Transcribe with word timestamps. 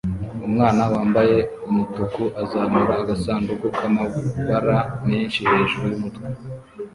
Umwana 0.47 0.83
wambaye 0.93 1.37
umutuku 1.69 2.23
azamura 2.41 2.93
agasanduku 3.01 3.65
k'amabara 3.77 4.77
menshi 5.09 5.39
hejuru 5.49 5.85
yumutwe 5.91 6.25